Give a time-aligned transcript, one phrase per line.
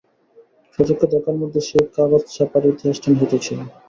[0.73, 3.59] স্বচক্ষে দেখার মধ্যে সেই কাগজচাপার ইতিহাসটা নিহিত ছিল।